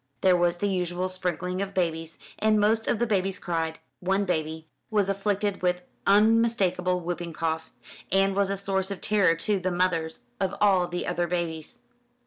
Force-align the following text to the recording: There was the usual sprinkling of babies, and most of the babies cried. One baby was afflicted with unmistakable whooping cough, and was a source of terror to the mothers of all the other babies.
There 0.21 0.35
was 0.35 0.57
the 0.57 0.67
usual 0.67 1.07
sprinkling 1.09 1.61
of 1.61 1.75
babies, 1.75 2.17
and 2.39 2.59
most 2.59 2.87
of 2.87 2.97
the 2.97 3.05
babies 3.05 3.37
cried. 3.37 3.77
One 3.99 4.25
baby 4.25 4.65
was 4.89 5.09
afflicted 5.09 5.61
with 5.61 5.83
unmistakable 6.07 6.99
whooping 7.01 7.33
cough, 7.33 7.69
and 8.11 8.35
was 8.35 8.49
a 8.49 8.57
source 8.57 8.89
of 8.89 8.99
terror 8.99 9.35
to 9.35 9.59
the 9.59 9.69
mothers 9.69 10.21
of 10.39 10.55
all 10.59 10.87
the 10.87 11.05
other 11.05 11.27
babies. 11.27 11.81